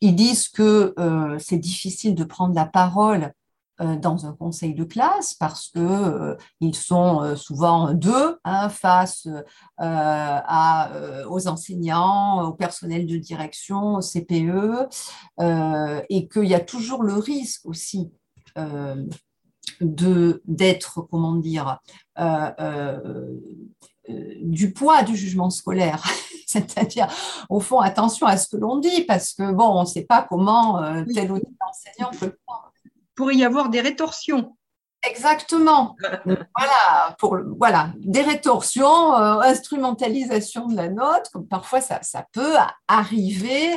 Ils 0.00 0.14
disent 0.14 0.48
que 0.48 0.94
euh, 0.98 1.38
c'est 1.38 1.58
difficile 1.58 2.14
de 2.14 2.24
prendre 2.24 2.54
la 2.54 2.66
parole 2.66 3.32
euh, 3.80 3.96
dans 3.96 4.26
un 4.26 4.34
conseil 4.34 4.74
de 4.74 4.84
classe 4.84 5.34
parce 5.34 5.68
que 5.68 5.80
euh, 5.80 6.36
ils 6.60 6.76
sont 6.76 7.34
souvent 7.36 7.92
deux 7.92 8.38
hein, 8.44 8.68
face 8.68 9.26
aux 9.78 11.48
enseignants, 11.48 12.42
au 12.44 12.52
personnel 12.52 13.06
de 13.06 13.16
direction, 13.16 13.94
au 13.94 14.00
CPE, 14.00 14.88
et 16.08 16.28
qu'il 16.28 16.44
y 16.44 16.54
a 16.54 16.60
toujours 16.60 17.02
le 17.02 17.14
risque 17.14 17.66
aussi 17.66 18.12
de 19.80 20.42
d'être 20.46 21.02
comment 21.10 21.34
dire 21.34 21.78
du 24.42 24.72
poids 24.72 25.02
du 25.02 25.16
jugement 25.16 25.50
scolaire 25.50 26.04
C'est-à-dire, 26.46 27.08
au 27.48 27.60
fond, 27.60 27.80
attention 27.80 28.26
à 28.26 28.36
ce 28.36 28.48
que 28.48 28.56
l'on 28.56 28.76
dit, 28.76 29.02
parce 29.04 29.32
que, 29.32 29.50
bon, 29.50 29.66
on 29.76 29.80
ne 29.80 29.86
sait 29.86 30.04
pas 30.04 30.24
comment 30.28 30.82
euh, 30.82 31.02
tel 31.12 31.32
ou 31.32 31.38
tel 31.38 31.52
enseignant 31.68 32.10
peut 32.18 32.26
le 32.26 32.38
prendre. 32.46 32.72
Pourrait 33.14 33.36
y 33.36 33.44
avoir 33.44 33.70
des 33.70 33.80
rétorsions. 33.80 34.56
Exactement. 35.02 35.96
voilà, 36.24 37.16
pour, 37.18 37.38
voilà, 37.58 37.90
des 37.98 38.22
rétorsions, 38.22 39.14
euh, 39.14 39.40
instrumentalisation 39.40 40.66
de 40.68 40.76
la 40.76 40.88
note, 40.88 41.28
comme 41.32 41.46
parfois 41.46 41.80
ça, 41.80 42.00
ça 42.02 42.24
peut 42.32 42.54
arriver 42.88 43.76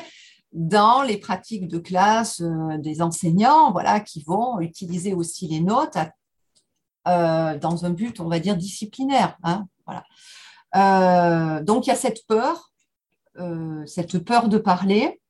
dans 0.57 1.03
les 1.03 1.17
pratiques 1.17 1.67
de 1.67 1.77
classe 1.77 2.41
euh, 2.41 2.77
des 2.79 3.01
enseignants, 3.01 3.71
voilà, 3.71 3.99
qui 3.99 4.23
vont 4.23 4.59
utiliser 4.59 5.13
aussi 5.13 5.47
les 5.47 5.61
notes 5.61 5.97
dans 7.05 7.85
un 7.85 7.91
but, 7.91 8.19
on 8.19 8.27
va 8.27 8.37
dire, 8.39 8.57
disciplinaire. 8.57 9.37
Hein 9.41 9.65
Voilà. 9.85 11.61
donc 11.61 11.87
il 11.87 11.89
y 11.89 11.93
a 11.93 11.95
cette 11.95 12.27
peur, 12.27 12.73
cette 13.85 14.19
peur 14.19 14.49
de 14.49 14.57
parler. 14.57 15.21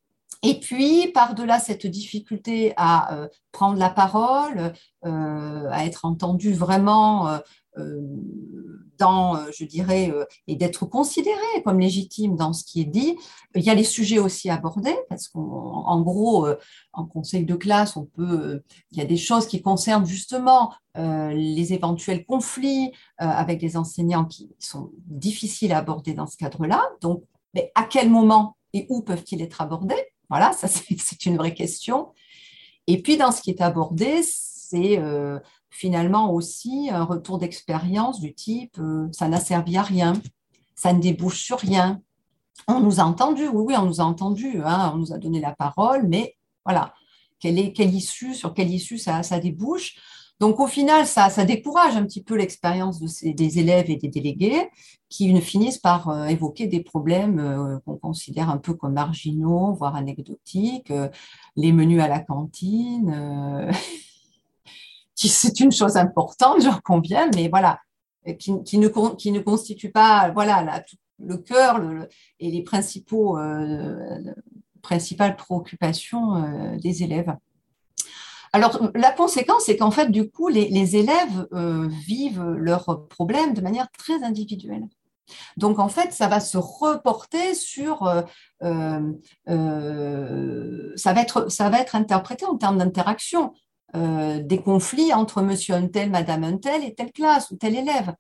Et 0.42 0.60
puis, 0.60 1.12
par-delà 1.14 1.60
cette 1.60 1.86
difficulté 1.86 2.74
à 2.78 3.28
prendre 3.52 3.78
la 3.78 3.92
parole, 3.92 4.74
à 5.04 5.86
être 5.86 6.06
entendu 6.06 6.52
vraiment 6.52 7.40
dans, 8.98 9.38
je 9.52 9.64
dirais, 9.64 10.12
et 10.48 10.56
d'être 10.56 10.86
considéré 10.86 11.38
comme 11.64 11.80
légitime 11.80 12.36
dans 12.36 12.52
ce 12.52 12.64
qui 12.64 12.82
est 12.82 12.86
dit. 12.86 13.16
Il 13.54 13.62
y 13.62 13.70
a 13.70 13.76
les 13.76 13.84
sujets 13.84 14.18
aussi 14.18 14.50
abordés, 14.50 14.98
parce 15.10 15.28
qu'en 15.28 16.02
gros, 16.02 16.48
en 16.94 17.06
conseil 17.06 17.46
de 17.46 17.56
classe, 17.56 17.96
on 17.96 18.06
peut, 18.06 18.62
il 18.92 18.98
y 18.98 19.02
a 19.02 19.06
des 19.06 19.18
choses 19.18 19.46
qui 19.46 19.62
concernent 19.62 20.06
justement 20.06 20.74
les 20.96 21.74
éventuels 21.74 22.26
conflits 22.26 22.92
avec 23.18 23.62
les 23.62 23.78
enseignants 23.78 24.26
qui 24.26 24.50
sont 24.58 24.90
difficiles 25.06 25.74
à 25.74 25.78
aborder 25.78 26.14
dans 26.14 26.26
ce 26.26 26.38
cadre-là. 26.38 26.82
Donc, 27.02 27.24
mais 27.54 27.72
à 27.76 27.84
quel 27.84 28.10
moment 28.10 28.58
et 28.74 28.88
où 28.90 29.02
peuvent-ils 29.02 29.42
être 29.42 29.62
abordés? 29.62 29.96
Voilà, 30.30 30.52
ça 30.54 30.68
c'est 30.68 31.26
une 31.26 31.38
vraie 31.38 31.54
question. 31.54 32.10
Et 32.88 33.02
puis, 33.02 33.18
dans 33.18 33.32
ce 33.32 33.42
qui 33.42 33.52
est 33.52 33.62
abordé, 33.62 34.22
c'est 34.24 35.00
finalement 35.78 36.34
aussi 36.34 36.90
un 36.92 37.04
retour 37.04 37.38
d'expérience 37.38 38.20
du 38.20 38.34
type 38.34 38.80
euh, 38.80 39.08
ça 39.12 39.28
n'a 39.28 39.40
servi 39.40 39.78
à 39.78 39.84
rien, 39.84 40.14
ça 40.76 40.92
ne 40.92 41.00
débouche 41.00 41.44
sur 41.44 41.60
rien. 41.60 42.02
On 42.68 42.80
nous 42.80 43.00
a 43.00 43.04
entendu, 43.04 43.48
oui, 43.48 43.64
oui, 43.68 43.76
on 43.78 43.86
nous 43.86 44.02
a 44.02 44.04
entendu, 44.04 44.60
hein, 44.66 44.92
on 44.96 44.98
nous 44.98 45.14
a 45.14 45.20
donné 45.20 45.40
la 45.40 45.54
parole, 45.54 46.08
mais 46.08 46.36
voilà, 46.66 46.96
quelle, 47.40 47.60
issue, 47.94 48.34
sur 48.34 48.56
quelle 48.56 48.74
issue 48.74 48.98
ça, 48.98 49.22
ça 49.22 49.40
débouche? 49.40 49.96
Donc 50.40 50.60
au 50.60 50.66
final, 50.66 51.06
ça, 51.06 51.30
ça 51.30 51.46
décourage 51.46 51.96
un 51.96 52.04
petit 52.04 52.24
peu 52.24 52.36
l'expérience 52.36 53.00
de 53.00 53.32
des 53.34 53.60
élèves 53.60 53.92
et 53.92 53.98
des 53.98 54.08
délégués 54.08 54.70
qui 55.10 55.32
ne 55.32 55.40
finissent 55.40 55.78
par 55.78 56.10
euh, 56.10 56.26
évoquer 56.26 56.66
des 56.66 56.82
problèmes 56.82 57.40
euh, 57.40 57.80
qu'on 57.86 57.98
considère 57.98 58.50
un 58.50 58.58
peu 58.58 58.74
comme 58.74 58.94
marginaux, 58.94 59.74
voire 59.74 59.96
anecdotiques, 59.96 60.92
les 61.56 61.72
menus 61.72 62.02
à 62.02 62.08
la 62.08 62.20
cantine, 62.20 63.72
c'est 65.18 65.60
une 65.60 65.72
chose 65.72 65.98
importante, 65.98 66.62
j'en 66.62 66.80
conviens, 66.84 67.30
mais 67.36 67.50
voilà, 67.50 67.80
qui, 68.36 68.52
ne, 68.52 69.16
qui 69.16 69.32
ne 69.32 69.40
constitue 69.40 69.92
pas 69.92 70.32
voilà, 70.32 70.84
le 71.20 71.38
cœur 71.38 71.82
et 72.40 72.52
les 72.52 72.64
principaux, 72.64 73.38
euh, 73.38 74.20
principales 74.82 75.36
préoccupations 75.36 76.36
euh, 76.36 76.78
des 76.78 77.04
élèves. 77.04 77.36
Alors, 78.54 78.80
la 78.96 79.12
conséquence, 79.12 79.64
c'est 79.66 79.76
qu'en 79.76 79.92
fait, 79.92 80.10
du 80.10 80.30
coup, 80.30 80.48
les, 80.48 80.96
élèves 80.96 81.48
euh, 81.54 81.88
vivent 81.88 82.44
leurs 82.44 83.08
problèmes 83.08 83.54
de 83.54 83.62
manière 83.62 83.90
très 83.92 84.24
individuelle. 84.24 84.88
Donc, 85.58 85.80
en 85.80 85.90
fait, 85.90 86.14
ça 86.14 86.28
va 86.28 86.40
se 86.40 86.58
reporter 86.58 87.54
sur... 87.54 88.10
ça, 88.62 89.02
va 91.14 91.22
être, 91.22 91.52
ça 91.52 91.70
va 91.70 91.82
être 91.82 91.96
interprété 91.98 92.46
en 92.46 92.56
termes 92.56 92.78
d'interaction. 92.78 93.54
Euh, 93.96 94.42
des 94.44 94.62
conflits 94.62 95.14
entre 95.14 95.42
monsieur 95.42 95.74
un 95.76 95.88
tel, 95.88 96.10
madame 96.10 96.44
un 96.44 96.58
tel 96.58 96.84
et 96.84 96.94
telle 96.94 97.12
classe 97.14 97.52
ou 97.52 97.56
tel 97.56 97.74
élève. 97.74 98.14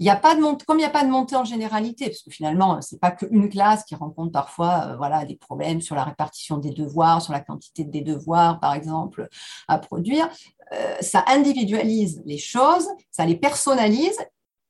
Il 0.00 0.06
y 0.06 0.10
a 0.10 0.16
pas 0.16 0.34
de 0.34 0.40
comme 0.64 0.78
il 0.78 0.80
n'y 0.80 0.84
a 0.84 0.90
pas 0.90 1.04
de 1.04 1.10
montée 1.10 1.36
en 1.36 1.44
généralité, 1.44 2.06
parce 2.06 2.22
que 2.22 2.32
finalement, 2.32 2.82
ce 2.82 2.94
n'est 2.94 2.98
pas 2.98 3.12
qu'une 3.12 3.48
classe 3.48 3.84
qui 3.84 3.94
rencontre 3.94 4.32
parfois 4.32 4.86
euh, 4.88 4.96
voilà, 4.96 5.24
des 5.24 5.36
problèmes 5.36 5.80
sur 5.80 5.94
la 5.94 6.02
répartition 6.02 6.58
des 6.58 6.72
devoirs, 6.72 7.22
sur 7.22 7.32
la 7.32 7.38
quantité 7.40 7.84
des 7.84 8.00
devoirs, 8.00 8.58
par 8.58 8.74
exemple, 8.74 9.28
à 9.68 9.78
produire, 9.78 10.28
euh, 10.72 10.96
ça 11.00 11.24
individualise 11.28 12.20
les 12.26 12.38
choses, 12.38 12.88
ça 13.12 13.24
les 13.24 13.36
personnalise 13.36 14.18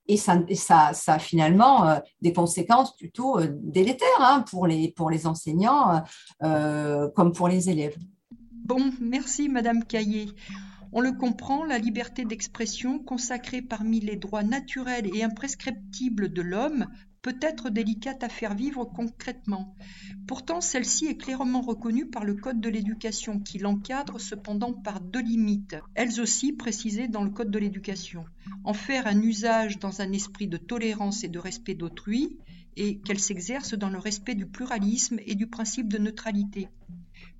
et 0.06 0.18
ça 0.18 0.42
a 1.06 1.18
finalement 1.18 1.98
des 2.20 2.34
conséquences 2.34 2.94
plutôt 2.94 3.38
délétères 3.40 4.06
hein, 4.20 4.44
pour, 4.50 4.66
les, 4.66 4.92
pour 4.92 5.08
les 5.08 5.26
enseignants 5.26 6.02
comme 6.42 7.32
pour 7.32 7.48
les 7.48 7.70
élèves. 7.70 7.96
Bon, 8.64 8.94
merci 8.98 9.50
Madame 9.50 9.84
Caillé. 9.84 10.30
On 10.90 11.02
le 11.02 11.12
comprend, 11.12 11.64
la 11.64 11.78
liberté 11.78 12.24
d'expression, 12.24 12.98
consacrée 12.98 13.60
parmi 13.60 14.00
les 14.00 14.16
droits 14.16 14.42
naturels 14.42 15.14
et 15.14 15.22
imprescriptibles 15.22 16.32
de 16.32 16.40
l'homme, 16.40 16.86
peut 17.20 17.36
être 17.42 17.68
délicate 17.68 18.24
à 18.24 18.30
faire 18.30 18.54
vivre 18.54 18.86
concrètement. 18.86 19.74
Pourtant, 20.26 20.62
celle-ci 20.62 21.08
est 21.08 21.18
clairement 21.18 21.60
reconnue 21.60 22.06
par 22.06 22.24
le 22.24 22.36
Code 22.36 22.62
de 22.62 22.70
l'éducation, 22.70 23.38
qui 23.38 23.58
l'encadre 23.58 24.18
cependant 24.18 24.72
par 24.72 25.02
deux 25.02 25.20
limites, 25.20 25.76
elles 25.94 26.18
aussi 26.18 26.52
précisées 26.54 27.08
dans 27.08 27.22
le 27.22 27.30
Code 27.30 27.50
de 27.50 27.58
l'éducation. 27.58 28.24
En 28.64 28.72
faire 28.72 29.06
un 29.06 29.20
usage 29.20 29.78
dans 29.78 30.00
un 30.00 30.10
esprit 30.12 30.48
de 30.48 30.56
tolérance 30.56 31.22
et 31.22 31.28
de 31.28 31.38
respect 31.38 31.74
d'autrui, 31.74 32.38
et 32.76 32.96
qu'elle 33.00 33.20
s'exerce 33.20 33.74
dans 33.74 33.90
le 33.90 33.98
respect 33.98 34.34
du 34.34 34.46
pluralisme 34.46 35.18
et 35.26 35.34
du 35.34 35.48
principe 35.48 35.92
de 35.92 35.98
neutralité. 35.98 36.68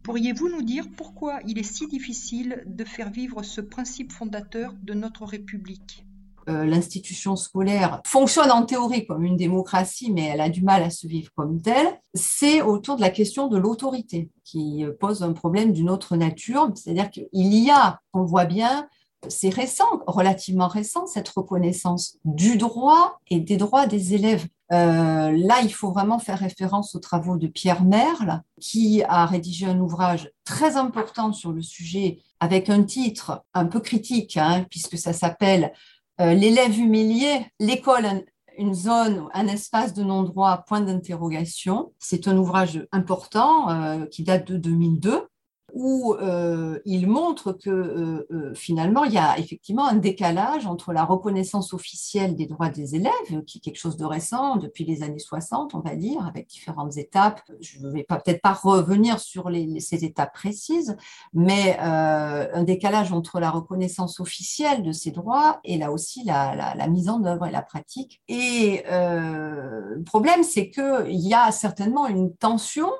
Pourriez-vous 0.05 0.51
nous 0.51 0.61
dire 0.61 0.85
pourquoi 0.95 1.41
il 1.47 1.59
est 1.59 1.63
si 1.63 1.87
difficile 1.87 2.63
de 2.67 2.85
faire 2.85 3.11
vivre 3.11 3.43
ce 3.43 3.63
principe 3.63 4.13
fondateur 4.13 4.75
de 4.83 4.93
notre 4.93 5.25
République? 5.25 6.05
Euh, 6.51 6.67
L'institution 6.67 7.37
scolaire 7.37 8.03
fonctionne 8.05 8.51
en 8.51 8.67
théorie 8.67 9.07
comme 9.07 9.25
une 9.25 9.39
démocratie, 9.39 10.13
mais 10.13 10.25
elle 10.25 10.43
a 10.43 10.51
du 10.51 10.63
mal 10.63 10.83
à 10.83 10.91
se 10.91 11.07
vivre 11.07 11.31
comme 11.35 11.63
telle. 11.63 11.99
C'est 12.13 12.61
autour 12.61 12.97
de 12.97 13.01
la 13.01 13.09
question 13.09 13.49
de 13.49 13.57
l'autorité 13.57 14.29
qui 14.45 14.85
pose 15.01 15.23
un 15.23 15.33
problème 15.33 15.73
d'une 15.73 15.89
autre 15.89 16.17
nature. 16.17 16.71
C'est-à-dire 16.75 17.09
qu'il 17.09 17.27
y 17.33 17.71
a, 17.71 17.99
on 18.13 18.25
voit 18.25 18.45
bien, 18.45 18.87
c'est 19.29 19.49
récent, 19.49 20.03
relativement 20.07 20.69
récent, 20.69 21.07
cette 21.07 21.29
reconnaissance 21.29 22.19
du 22.25 22.57
droit 22.57 23.21
et 23.29 23.41
des 23.41 23.57
droits 23.57 23.87
des 23.87 24.15
élèves. 24.15 24.47
Euh, 24.73 25.31
là, 25.31 25.61
il 25.63 25.73
faut 25.73 25.93
vraiment 25.93 26.19
faire 26.19 26.39
référence 26.39 26.95
aux 26.95 27.01
travaux 27.01 27.37
de 27.37 27.47
Pierre 27.47 27.85
Merle, 27.85 28.43
qui 28.61 29.03
a 29.05 29.27
rédigé 29.27 29.67
un 29.67 29.79
ouvrage 29.79 30.31
très 30.45 30.77
important 30.77 31.33
sur 31.33 31.53
le 31.53 31.63
sujet, 31.63 32.19
avec 32.41 32.71
un 32.71 32.83
titre 32.83 33.45
un 33.55 33.67
peu 33.67 33.81
critique, 33.81 34.37
hein, 34.37 34.67
puisque 34.71 34.99
ça 34.99 35.13
s'appelle 35.13 35.73
euh, 36.21 36.35
L'élève 36.35 36.79
humilié, 36.79 37.47
l'école, 37.61 38.25
une 38.57 38.75
zone, 38.75 39.29
un 39.35 39.47
espace 39.49 39.95
de 39.95 40.03
non-droit, 40.03 40.65
point 40.67 40.81
d'interrogation. 40.81 41.93
C'est 41.99 42.29
un 42.29 42.37
ouvrage 42.37 42.87
important 42.93 43.69
euh, 43.71 44.07
qui 44.07 44.23
date 44.23 44.47
de 44.47 44.57
2002 44.57 45.29
où 45.75 46.15
euh, 46.15 46.79
il 46.85 47.09
montre 47.09 47.53
que 47.53 47.69
euh, 47.69 48.27
euh, 48.31 48.55
finalement, 48.55 49.03
il 49.03 49.13
y 49.13 49.19
a 49.19 49.37
effectivement 49.41 49.89
un 49.89 49.97
décalage 49.97 50.67
entre 50.67 50.93
la 50.93 51.05
reconnaissance 51.05 51.75
officielle 51.75 52.37
des 52.37 52.47
droits 52.47 52.69
des 52.69 52.95
élèves, 52.95 53.43
qui 53.45 53.59
est 53.59 53.61
quelque 53.61 53.79
chose 53.79 53.97
de 53.97 54.05
récent 54.05 54.55
depuis 54.55 54.85
les 54.85 55.03
années 55.03 55.19
60, 55.19 55.75
on 55.75 55.81
va 55.81 55.97
dire, 55.97 56.25
avec 56.25 56.47
différentes 56.47 56.97
étapes. 56.97 57.43
Je 57.61 57.81
ne 57.81 57.91
vais 57.91 58.05
peut-être 58.05 58.41
pas 58.41 58.53
revenir 58.53 59.19
sur 59.19 59.51
ces 59.81 60.05
étapes 60.05 60.33
précises, 60.33 60.97
mais 61.33 61.77
un 61.79 62.63
décalage 62.63 63.13
entre 63.13 63.41
la 63.41 63.51
reconnaissance 63.51 64.21
officielle 64.21 64.85
de 64.85 64.93
ces 64.93 65.11
droits 65.11 65.59
et 65.65 65.77
là 65.77 65.91
aussi 65.91 66.23
la, 66.25 66.75
la 66.77 66.87
mise 66.87 67.09
en 67.09 67.25
œuvre 67.25 67.47
et 67.47 67.51
la 67.51 67.63
pratique. 67.63 68.23
Et 68.29 68.85
le 68.89 70.03
problème, 70.05 70.45
c'est 70.45 70.71
qu'il 70.71 71.05
y 71.09 71.35
a 71.35 71.51
certainement 71.51 72.07
une 72.07 72.33
tension 72.37 72.91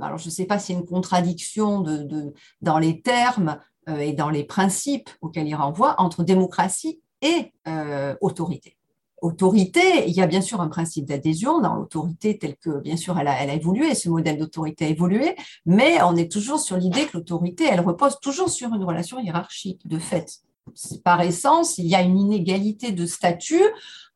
alors 0.00 0.18
je 0.18 0.26
ne 0.26 0.30
sais 0.30 0.44
pas 0.44 0.58
s'il 0.58 0.74
y 0.74 0.78
a 0.78 0.80
une 0.80 0.86
contradiction 0.86 1.84
dans 2.60 2.78
les 2.78 3.00
termes 3.00 3.58
euh, 3.88 3.98
et 3.98 4.12
dans 4.12 4.30
les 4.30 4.44
principes 4.44 5.10
auxquels 5.20 5.48
il 5.48 5.54
renvoie 5.54 5.94
entre 5.98 6.22
démocratie 6.24 7.00
et 7.22 7.52
euh, 7.66 8.14
autorité. 8.20 8.76
Autorité, 9.20 10.06
il 10.06 10.14
y 10.14 10.20
a 10.20 10.28
bien 10.28 10.40
sûr 10.40 10.60
un 10.60 10.68
principe 10.68 11.06
d'adhésion 11.06 11.60
dans 11.60 11.74
l'autorité 11.74 12.38
telle 12.38 12.56
que, 12.56 12.80
bien 12.80 12.96
sûr, 12.96 13.18
elle 13.18 13.26
a, 13.26 13.42
elle 13.42 13.50
a 13.50 13.54
évolué, 13.54 13.96
ce 13.96 14.08
modèle 14.08 14.38
d'autorité 14.38 14.84
a 14.84 14.88
évolué, 14.88 15.34
mais 15.66 16.00
on 16.02 16.14
est 16.14 16.30
toujours 16.30 16.60
sur 16.60 16.76
l'idée 16.76 17.06
que 17.06 17.16
l'autorité, 17.16 17.64
elle 17.68 17.80
repose 17.80 18.20
toujours 18.20 18.48
sur 18.48 18.72
une 18.72 18.84
relation 18.84 19.18
hiérarchique, 19.18 19.88
de 19.88 19.98
fait. 19.98 20.38
Par 21.02 21.20
essence, 21.22 21.78
il 21.78 21.86
y 21.86 21.96
a 21.96 22.02
une 22.02 22.18
inégalité 22.18 22.92
de 22.92 23.06
statut 23.06 23.64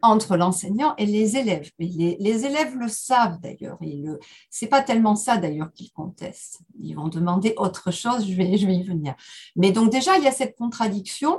entre 0.02 0.36
l'enseignant 0.36 0.94
et 0.98 1.06
les 1.06 1.36
élèves. 1.36 1.70
Les, 1.78 2.16
les, 2.18 2.44
élèves 2.44 2.76
le 2.76 2.88
savent 2.88 3.40
d'ailleurs. 3.40 3.78
Ce 4.50 4.64
n'est 4.64 4.68
pas 4.68 4.82
tellement 4.82 5.14
ça 5.14 5.36
d'ailleurs 5.36 5.72
qu'ils 5.72 5.92
contestent. 5.92 6.60
Ils 6.78 6.94
vont 6.94 7.08
demander 7.08 7.54
autre 7.56 7.92
chose, 7.92 8.28
je 8.28 8.34
vais, 8.34 8.58
je 8.58 8.66
vais 8.66 8.76
y 8.76 8.82
venir. 8.82 9.14
Mais 9.54 9.70
donc 9.70 9.90
déjà, 9.90 10.18
il 10.18 10.24
y 10.24 10.28
a 10.28 10.32
cette 10.32 10.56
contradiction 10.56 11.38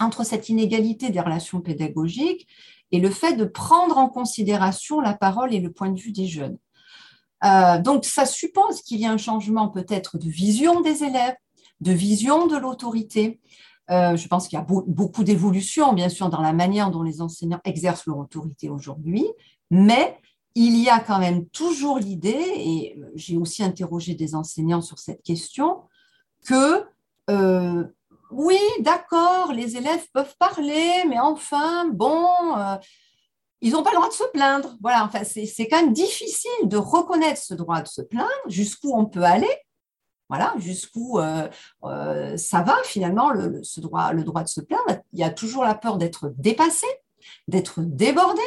entre 0.00 0.24
cette 0.24 0.48
inégalité 0.48 1.10
des 1.10 1.20
relations 1.20 1.60
pédagogiques 1.60 2.46
et 2.92 3.00
le 3.00 3.10
fait 3.10 3.34
de 3.34 3.44
prendre 3.44 3.98
en 3.98 4.08
considération 4.08 5.00
la 5.00 5.14
parole 5.14 5.52
et 5.52 5.60
le 5.60 5.72
point 5.72 5.90
de 5.90 5.98
vue 5.98 6.12
des 6.12 6.26
jeunes. 6.26 6.58
Euh, 7.44 7.78
donc 7.80 8.04
ça 8.04 8.24
suppose 8.24 8.82
qu'il 8.82 9.00
y 9.00 9.06
a 9.06 9.10
un 9.10 9.18
changement 9.18 9.68
peut-être 9.68 10.16
de 10.18 10.28
vision 10.28 10.80
des 10.80 11.02
élèves, 11.02 11.36
de 11.80 11.92
vision 11.92 12.46
de 12.46 12.56
l'autorité, 12.56 13.40
euh, 13.90 14.16
je 14.16 14.26
pense 14.28 14.48
qu'il 14.48 14.58
y 14.58 14.62
a 14.62 14.66
beaucoup 14.68 15.24
d'évolutions, 15.24 15.92
bien 15.92 16.08
sûr, 16.08 16.28
dans 16.28 16.40
la 16.40 16.52
manière 16.52 16.90
dont 16.90 17.02
les 17.02 17.20
enseignants 17.20 17.60
exercent 17.64 18.06
leur 18.06 18.18
autorité 18.18 18.68
aujourd'hui, 18.68 19.26
mais 19.70 20.18
il 20.54 20.76
y 20.76 20.88
a 20.88 21.00
quand 21.00 21.18
même 21.18 21.46
toujours 21.50 21.98
l'idée, 21.98 22.52
et 22.56 22.98
j'ai 23.14 23.36
aussi 23.36 23.62
interrogé 23.62 24.14
des 24.14 24.34
enseignants 24.34 24.80
sur 24.80 24.98
cette 24.98 25.22
question, 25.22 25.82
que 26.46 26.84
euh, 27.30 27.84
oui, 28.30 28.58
d'accord, 28.80 29.52
les 29.52 29.76
élèves 29.76 30.06
peuvent 30.12 30.34
parler, 30.38 31.04
mais 31.08 31.18
enfin, 31.20 31.86
bon, 31.92 32.26
euh, 32.56 32.76
ils 33.60 33.72
n'ont 33.72 33.82
pas 33.82 33.90
le 33.90 33.96
droit 33.96 34.08
de 34.08 34.14
se 34.14 34.24
plaindre. 34.32 34.76
Voilà, 34.80 35.04
enfin, 35.04 35.22
c'est 35.24 35.68
quand 35.68 35.80
même 35.80 35.92
difficile 35.92 36.50
de 36.64 36.76
reconnaître 36.76 37.40
ce 37.40 37.54
droit 37.54 37.80
de 37.82 37.88
se 37.88 38.02
plaindre, 38.02 38.30
jusqu'où 38.48 38.92
on 38.96 39.06
peut 39.06 39.22
aller, 39.22 39.50
voilà, 40.28 40.54
jusqu'où 40.58 41.18
euh, 41.18 41.48
euh, 41.84 42.36
ça 42.36 42.62
va 42.62 42.76
finalement, 42.84 43.30
le, 43.30 43.62
droit, 43.78 44.12
le 44.12 44.24
droit 44.24 44.42
de 44.42 44.48
se 44.48 44.60
plaindre. 44.60 45.00
Il 45.12 45.20
y 45.20 45.24
a 45.24 45.30
toujours 45.30 45.64
la 45.64 45.74
peur 45.74 45.98
d'être 45.98 46.32
dépassé, 46.36 46.86
d'être 47.46 47.80
débordé. 47.80 48.42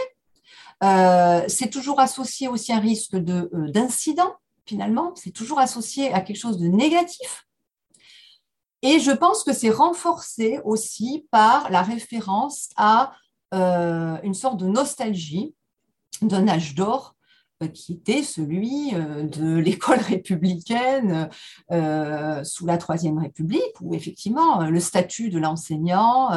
Euh, 0.84 1.44
c'est 1.48 1.70
toujours 1.70 2.00
associé 2.00 2.48
aussi 2.48 2.72
à 2.74 2.78
un 2.78 2.80
risque 2.80 3.16
d'incident, 3.16 4.36
finalement. 4.66 5.14
C'est 5.16 5.32
toujours 5.32 5.60
associé 5.60 6.14
à 6.14 6.22
quelque 6.22 6.40
chose 6.40 6.58
de 6.58 6.68
négatif. 6.68 7.46
Et 8.82 9.00
je 9.00 9.12
pense 9.12 9.44
que 9.44 9.54
c'est 9.54 9.70
renforcé 9.70 10.60
aussi 10.64 11.28
par 11.32 11.70
la 11.70 11.82
référence 11.82 12.70
à 12.78 13.14
une 13.52 14.36
sorte 14.36 14.58
de 14.58 14.68
nostalgie 14.68 15.56
d'un 16.22 16.48
âge 16.48 16.76
d'or 16.76 17.16
qui 17.68 17.94
était 17.94 18.24
celui 18.24 18.96
euh, 18.96 19.24
de 19.24 19.58
l'école 19.60 20.00
républicaine 20.00 21.30
euh, 21.72 22.44
sous 22.44 22.66
la 22.66 22.78
Troisième 22.78 23.18
République, 23.18 23.82
où 23.82 23.94
effectivement 23.94 24.64
le 24.64 24.80
statut 24.80 25.30
de 25.30 25.40
l'enseignant 25.40 26.30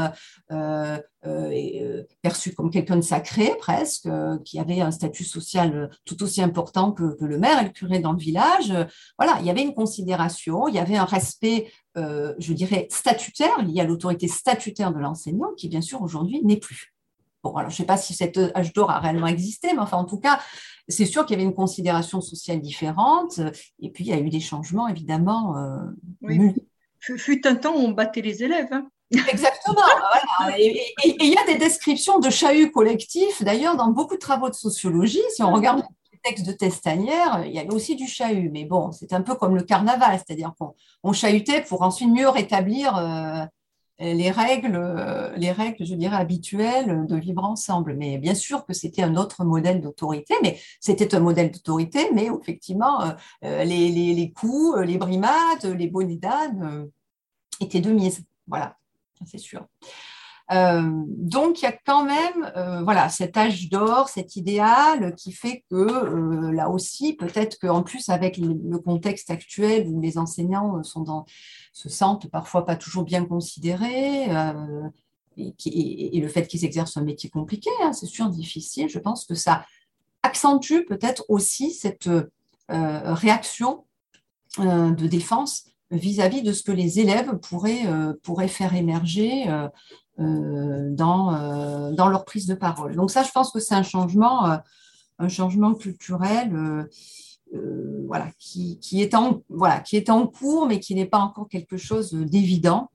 est 0.51 2.07
perçu 2.21 2.55
comme 2.55 2.71
quelqu'un 2.71 2.97
de 2.97 3.03
sacré 3.03 3.55
presque, 3.59 4.09
qui 4.45 4.59
avait 4.59 4.81
un 4.81 4.91
statut 4.91 5.25
social 5.25 5.91
tout 6.05 6.23
aussi 6.23 6.43
important 6.43 6.93
que, 6.93 7.17
le 7.21 7.39
maire 7.39 7.61
et 7.61 7.65
le 7.65 7.71
curé 7.71 8.01
dans 8.01 8.13
le 8.13 8.19
village. 8.19 8.73
Voilà, 9.19 9.39
il 9.41 9.47
y 9.47 9.51
avait 9.51 9.63
une 9.63 9.75
considération, 9.75 10.67
il 10.69 10.75
y 10.75 10.79
avait 10.79 10.97
un 10.97 11.05
respect, 11.05 11.71
je 11.97 12.53
dirais, 12.53 12.89
statutaire 12.91 13.63
lié 13.63 13.81
à 13.81 13.85
l'autorité 13.85 14.29
statutaire 14.29 14.93
de 14.93 14.99
l'enseignant, 14.99 15.53
qui 15.57 15.69
bien 15.69 15.81
sûr 15.81 16.03
aujourd'hui 16.03 16.43
n'est 16.43 16.57
plus. 16.57 16.93
Bon, 17.43 17.55
alors 17.57 17.71
je 17.71 17.75
ne 17.75 17.79
sais 17.79 17.87
pas 17.87 17.97
si 17.97 18.15
cet 18.15 18.39
âge 18.39 18.73
d'or 18.73 18.91
a 18.91 19.01
réellement 19.01 19.27
existé, 19.27 19.73
mais 19.73 19.81
enfin, 19.81 19.97
en 19.97 20.05
tout 20.05 20.19
cas, 20.19 20.41
c'est 20.89 21.07
sûr 21.07 21.27
qu'il 21.27 21.37
y 21.37 21.41
avait 21.41 21.49
une 21.49 21.55
considération 21.55 22.21
sociale 22.21 22.61
différente, 22.61 23.41
et 23.81 23.91
puis 23.91 24.05
il 24.05 24.11
y 24.11 24.13
a 24.13 24.19
eu 24.19 24.31
des 24.31 24.41
changements, 24.41 24.89
évidemment. 24.89 25.57
Euh, 25.57 25.79
oui. 26.23 26.55
Fut 27.01 27.47
un 27.49 27.57
temps 27.57 27.75
où 27.75 27.81
on 27.81 27.91
battait 27.91 28.21
les 28.21 28.45
élèves. 28.45 28.69
Hein. 28.71 28.87
Exactement. 29.29 29.81
Et 30.57 30.95
il 31.03 31.33
y 31.33 31.37
a 31.37 31.45
des 31.47 31.59
descriptions 31.59 32.19
de 32.19 32.31
chahuts 32.31 32.71
collectifs, 32.71 33.43
d'ailleurs, 33.43 33.77
dans 33.77 33.89
beaucoup 33.89 34.15
de 34.15 34.21
travaux 34.21 34.49
de 34.49 34.55
sociologie. 34.55 35.23
Si 35.35 35.43
on 35.43 35.53
regarde 35.53 35.83
les 36.13 36.19
textes 36.23 36.47
de 36.47 36.53
Testanière, 36.53 37.43
il 37.45 37.53
y 37.53 37.59
avait 37.59 37.73
aussi 37.73 37.97
du 37.97 38.07
chahut. 38.07 38.51
Mais 38.51 38.65
bon, 38.65 38.93
c'est 38.93 39.13
un 39.13 39.23
peu 39.23 39.35
comme 39.35 39.55
le 39.57 39.63
carnaval, 39.63 40.19
c'est-à-dire 40.19 40.53
qu'on 40.59 41.13
chahutait 41.13 41.63
pour 41.63 41.83
ensuite 41.83 42.11
mieux 42.11 42.29
rétablir 42.29 42.97
euh, 42.97 43.45
les 44.03 44.31
règles, 44.31 44.75
euh, 44.75 45.35
les 45.37 45.53
règles, 45.53 45.85
je 45.85 45.95
dirais, 45.95 46.17
habituelles 46.17 47.07
de 47.07 47.17
vivre 47.17 47.45
ensemble. 47.45 47.95
Mais 47.95 48.19
bien 48.19 48.35
sûr 48.35 48.67
que 48.67 48.73
c'était 48.73 49.03
un 49.03 49.17
autre 49.17 49.45
modèle 49.45 49.81
d'autorité, 49.81 50.35
mais 50.43 50.59
c'était 50.81 51.15
un 51.15 51.21
modèle 51.21 51.51
d'autorité, 51.51 52.11
mais 52.13 52.29
effectivement, 52.41 53.03
euh, 53.03 53.13
euh, 53.45 53.65
les, 53.65 53.91
les, 53.91 54.33
coups, 54.33 54.79
les 54.85 54.99
brimades, 54.99 55.65
les 55.65 55.89
bonnets 55.89 56.19
étaient 57.61 57.81
de 57.81 57.93
mise. 57.93 58.25
Voilà, 58.49 58.77
c'est 59.25 59.39
sûr. 59.39 59.67
Donc, 60.51 61.63
il 61.63 61.65
y 61.65 61.69
a 61.69 61.73
quand 61.73 62.05
même 62.05 62.53
voilà, 62.85 63.09
cet 63.09 63.37
âge 63.37 63.71
d'or, 63.71 64.09
cet 64.09 64.37
idéal 64.37 65.15
qui 65.15 65.33
fait 65.33 65.65
que 65.71 66.51
là 66.51 66.69
aussi, 66.69 67.15
peut-être 67.15 67.59
qu'en 67.59 67.83
plus, 67.83 68.09
avec 68.09 68.37
le 68.37 68.79
contexte 68.79 69.31
actuel 69.31 69.89
où 69.89 70.01
les 70.01 70.19
enseignants 70.19 70.83
se 71.73 71.89
sentent 71.89 72.31
parfois 72.31 72.65
pas 72.65 72.77
toujours 72.77 73.05
bien 73.05 73.25
considérés. 73.25 74.31
Euh, 74.31 74.89
et, 75.37 76.21
le 76.21 76.29
fait 76.29 76.47
qu'ils 76.47 76.65
exercent 76.65 76.97
un 76.97 77.05
métier 77.05 77.31
compliqué, 77.31 77.71
hein, 77.83 77.93
c'est 77.93 78.07
sûr, 78.07 78.29
difficile, 78.29 78.89
je 78.89 78.99
pense 78.99 79.25
que 79.25 79.35
ça 79.35 79.65
accentue 80.23 80.85
peut-être 80.87 81.25
aussi 81.29 81.73
cette 81.73 82.07
euh, 82.07 82.25
réaction 82.69 83.87
euh, 84.59 84.91
de 84.91 85.07
défense 85.07 85.65
vis-à-vis 85.91 86.43
de 86.43 86.53
ce 86.53 86.63
que 86.63 86.73
les 86.73 87.01
élèves 87.01 87.39
pourraient, 87.39 87.85
pourraient 88.23 88.49
faire 88.49 88.75
émerger 88.75 89.45
dans, 90.19 91.91
dans 91.93 92.09
leur 92.09 92.25
prise 92.25 92.47
de 92.47 92.55
parole. 92.55 92.95
Donc 92.95 93.11
ça, 93.11 93.23
je 93.23 93.31
pense 93.31 93.51
que 93.51 93.61
c'est 93.61 93.75
un 93.75 93.83
changement, 93.83 94.59
un 95.19 95.29
changement 95.29 95.75
culturel 95.75 96.87
euh, 97.55 98.05
voilà, 98.07 98.31
qui, 98.39 98.79
est 98.95 99.15
en, 99.15 99.43
voilà, 99.51 99.81
qui 99.81 99.97
est 99.97 100.09
en 100.09 100.27
cours, 100.27 100.67
mais 100.67 100.81
qui 100.81 100.95
n'est 100.95 101.07
pas 101.07 101.19
encore 101.19 101.49
quelque 101.49 101.77
chose 101.77 102.13
d'évident. 102.13 102.91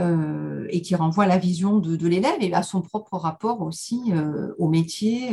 Euh, 0.00 0.66
et 0.70 0.80
qui 0.80 0.94
renvoie 0.94 1.24
à 1.24 1.26
la 1.26 1.36
vision 1.36 1.78
de, 1.78 2.08
l'élève 2.08 2.40
et 2.40 2.54
à 2.54 2.62
son 2.62 2.80
propre 2.80 3.18
rapport 3.18 3.60
aussi 3.60 4.00
euh, 4.12 4.54
au 4.56 4.68
métier 4.68 5.32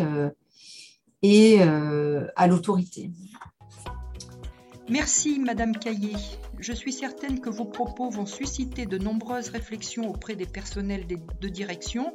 et 1.21 1.61
à 1.61 2.47
l'autorité. 2.47 3.11
Merci 4.89 5.37
Madame 5.37 5.73
Caillé. 5.75 6.15
Je 6.57 6.73
suis 6.73 6.91
certaine 6.91 7.39
que 7.39 7.49
vos 7.51 7.65
propos 7.65 8.09
vont 8.09 8.25
susciter 8.25 8.87
de 8.87 8.97
nombreuses 8.97 9.49
réflexions 9.49 10.09
auprès 10.09 10.35
des 10.35 10.47
personnels 10.47 11.05
de 11.07 11.47
direction 11.47 12.11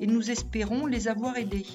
et 0.00 0.08
nous 0.08 0.28
espérons 0.28 0.86
les 0.86 1.06
avoir 1.06 1.36
aidés. 1.36 1.66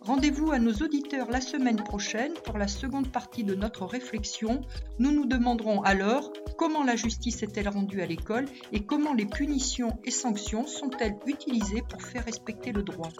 Rendez-vous 0.00 0.50
à 0.50 0.58
nos 0.58 0.72
auditeurs 0.72 1.30
la 1.30 1.40
semaine 1.40 1.76
prochaine 1.84 2.32
pour 2.44 2.58
la 2.58 2.66
seconde 2.66 3.12
partie 3.12 3.44
de 3.44 3.54
notre 3.54 3.84
réflexion. 3.84 4.62
Nous 4.98 5.12
nous 5.12 5.26
demanderons 5.26 5.82
alors 5.82 6.32
comment 6.56 6.82
la 6.82 6.96
justice 6.96 7.44
est-elle 7.44 7.68
rendue 7.68 8.00
à 8.00 8.06
l'école 8.06 8.46
et 8.72 8.84
comment 8.84 9.14
les 9.14 9.26
punitions 9.26 9.96
et 10.02 10.10
sanctions 10.10 10.66
sont-elles 10.66 11.18
utilisées 11.26 11.84
pour 11.88 12.02
faire 12.02 12.24
respecter 12.24 12.72
le 12.72 12.82
droit. 12.82 13.10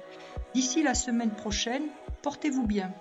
D'ici 0.54 0.84
la 0.84 0.94
semaine 0.94 1.32
prochaine, 1.32 1.88
portez-vous 2.22 2.68
bien. 2.68 2.94